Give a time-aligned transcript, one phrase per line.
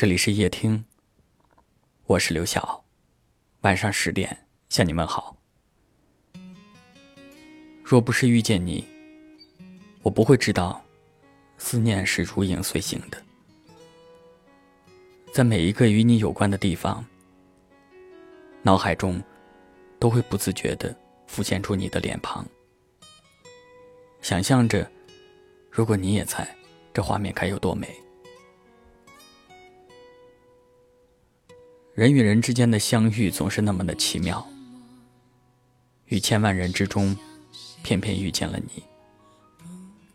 [0.00, 0.82] 这里是夜听，
[2.06, 2.82] 我是刘晓。
[3.60, 5.36] 晚上十点向你问好。
[7.84, 8.82] 若不是遇见你，
[10.00, 10.82] 我不会知道
[11.58, 13.22] 思念是如影随形的，
[15.34, 17.04] 在每一个与你有关的地方，
[18.62, 19.22] 脑海中
[19.98, 20.96] 都会不自觉的
[21.26, 22.42] 浮现出你的脸庞，
[24.22, 24.90] 想象着
[25.70, 26.56] 如果你也在，
[26.94, 27.94] 这画面该有多美。
[32.00, 34.48] 人与人之间的相遇总是那么的奇妙，
[36.06, 37.14] 于千万人之中，
[37.82, 38.82] 偏偏遇见了你。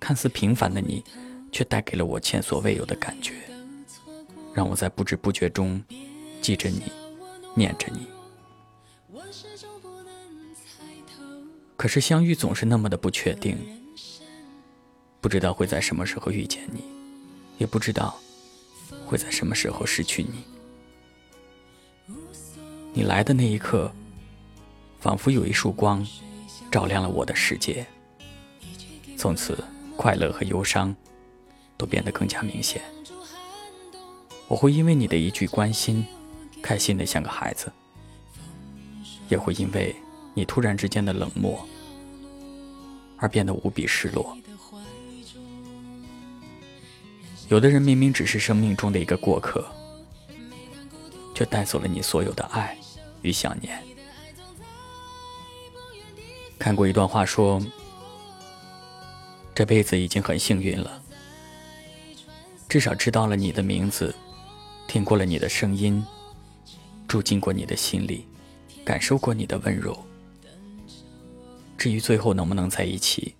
[0.00, 1.04] 看似平凡的你，
[1.52, 3.34] 却带给了我前所未有的感觉，
[4.54, 5.84] 让我在不知不觉中
[6.40, 6.84] 记着你，
[7.54, 8.06] 念着你。
[11.76, 13.58] 可是相遇总是那么的不确定，
[15.20, 16.82] 不知道会在什么时候遇见你，
[17.58, 18.18] 也不知道
[19.04, 20.53] 会在什么时候失去你。
[22.92, 23.90] 你来的那一刻，
[25.00, 26.06] 仿佛有一束光，
[26.70, 27.86] 照亮了我的世界。
[29.16, 29.62] 从此，
[29.96, 30.94] 快乐和忧伤
[31.76, 32.82] 都变得更加明显。
[34.46, 36.04] 我会因为你的一句关心，
[36.62, 37.68] 开心的像个孩子；
[39.28, 39.94] 也会因为
[40.34, 41.66] 你突然之间的冷漠，
[43.16, 44.36] 而变得无比失落。
[47.48, 49.66] 有的人明明只是生命中的一个过客，
[51.34, 52.74] 却带走了你所有的爱。
[53.24, 53.82] 与想念。
[56.58, 57.58] 看过一段话，说
[59.54, 61.02] ：“这辈子已经很幸运了，
[62.68, 64.14] 至少知道了你的名字，
[64.86, 66.04] 听过了你的声音，
[67.08, 68.26] 住进过你的心里，
[68.84, 69.98] 感受过你的温柔。
[71.78, 73.34] 至于最后能不能在一起，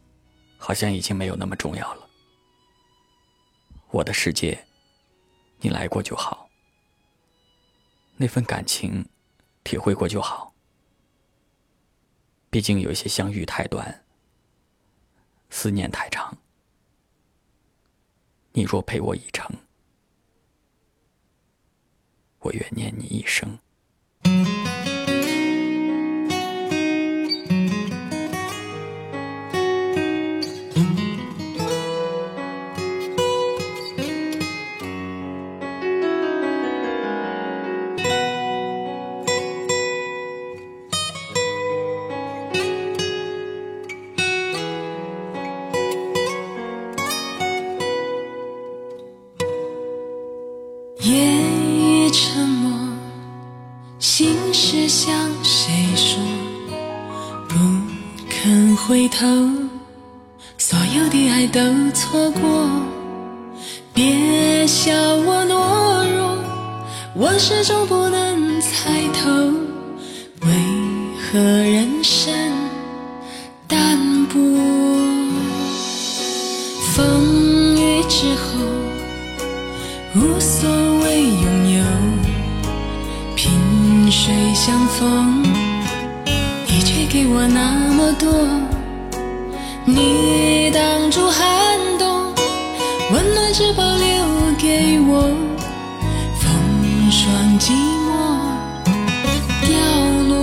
[0.56, 2.08] 好像已经没有那么重要了。
[3.90, 4.58] 我的世界，
[5.60, 6.43] 你来过就好。
[8.16, 9.08] 那份感情。”
[9.64, 10.52] 体会过就好。
[12.50, 14.04] 毕竟有些相遇太短，
[15.48, 16.36] 思念太长。
[18.52, 19.50] 你若陪我一程，
[22.40, 23.58] 我愿念你一生。
[51.00, 51.12] 夜
[52.06, 52.70] 已沉默
[53.98, 56.22] 心事向谁说？
[57.48, 57.54] 不
[58.28, 59.26] 肯回头，
[60.56, 61.60] 所有的爱都
[61.92, 62.68] 错过。
[63.92, 66.38] 别笑我懦弱，
[67.16, 69.30] 我始终不能猜透，
[70.42, 70.48] 为
[71.18, 72.32] 何人生
[73.66, 74.38] 淡薄？
[76.94, 78.53] 风雨之后，
[80.44, 80.68] 所
[80.98, 81.82] 谓拥有。
[83.34, 85.42] 萍水相逢，
[86.66, 88.46] 你却给我那么多。
[89.86, 92.34] 你挡住寒冬，
[93.10, 94.06] 温暖只保留
[94.58, 95.22] 给我。
[96.38, 96.52] 风
[97.10, 97.72] 霜寂
[98.04, 98.12] 寞，
[99.66, 99.72] 掉
[100.28, 100.34] 落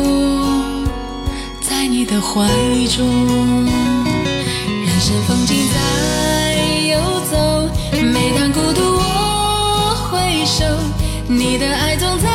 [1.62, 2.50] 在你的怀
[2.88, 3.06] 中。
[4.84, 5.76] 人生风景在
[11.52, 12.30] 你的爱总在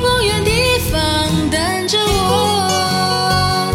[0.00, 0.50] 不远地
[0.90, 3.70] 方等着我。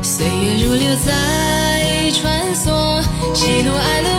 [0.00, 3.02] 岁月如流在穿梭
[3.34, 4.13] 喜怒哀乐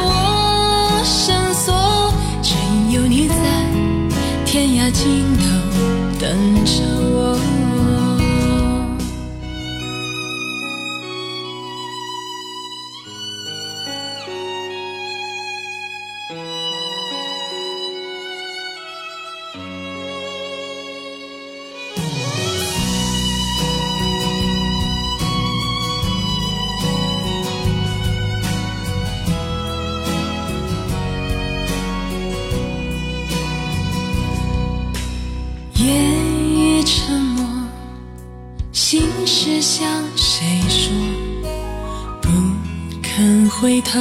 [43.61, 43.99] 回头，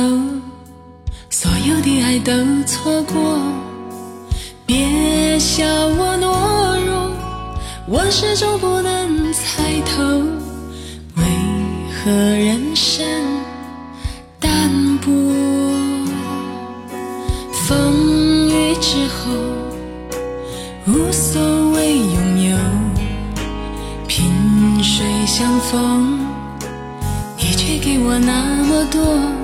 [1.30, 2.32] 所有的爱都
[2.66, 3.38] 错过。
[4.66, 5.64] 别笑
[5.96, 7.12] 我懦弱，
[7.86, 10.02] 我始终不能猜透，
[11.14, 11.22] 为
[11.94, 13.06] 何人生
[14.40, 14.50] 淡
[14.98, 15.12] 薄？
[17.52, 19.32] 风雨之后，
[20.88, 22.56] 无所谓拥有，
[24.08, 26.18] 萍水相逢，
[27.38, 29.44] 你却给我那么多。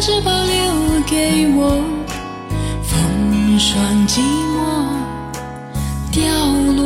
[0.00, 1.84] 只保留给我。
[2.82, 4.20] 风霜寂
[4.56, 4.58] 寞，
[6.10, 6.22] 掉
[6.74, 6.80] 落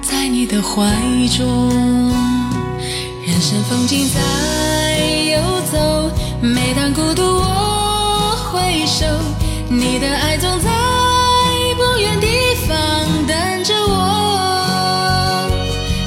[0.00, 0.86] 在你的怀
[1.36, 1.68] 中。
[3.26, 4.20] 人生风景在
[5.32, 5.40] 游
[5.72, 6.08] 走，
[6.40, 9.04] 每当孤独我回首，
[9.68, 10.70] 你的爱总在
[11.76, 12.28] 不远地
[12.68, 15.50] 方等着我。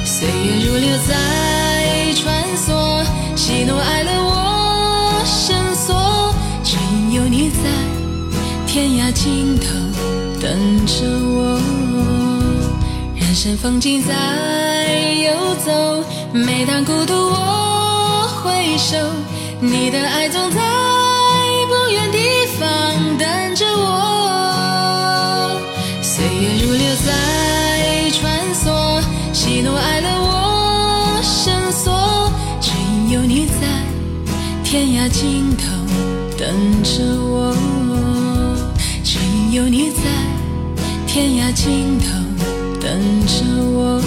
[0.06, 1.12] 岁月如流在
[2.14, 3.04] 穿梭，
[3.36, 4.13] 喜怒哀乐
[8.74, 9.68] 天涯尽头
[10.40, 11.60] 等着我。
[13.14, 14.12] 人生风景在
[15.22, 18.96] 游走，每当孤独我回首，
[19.60, 20.60] 你的爱总在
[21.68, 22.18] 不远地
[22.58, 25.50] 方等着我。
[26.02, 29.00] 岁月如流在穿梭，
[29.32, 32.28] 喜怒哀乐我深锁，
[32.60, 33.68] 只因有你在
[34.64, 35.64] 天涯尽头
[36.36, 37.54] 等着我，
[41.54, 42.06] 尽头
[42.80, 44.00] 等着我，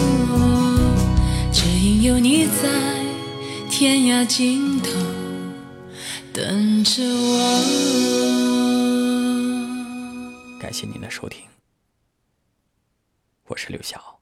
[1.52, 2.70] 只因有你在
[3.70, 4.90] 天涯尽头
[6.34, 7.38] 等着我。
[10.60, 11.46] 感谢您的收听，
[13.48, 14.17] 我是刘晓。